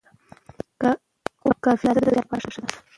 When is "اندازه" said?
1.87-2.01